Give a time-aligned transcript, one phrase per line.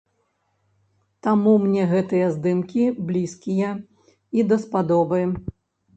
[1.27, 3.69] Таму мне гэтыя здымкі блізкія
[4.41, 5.25] і даспадобы.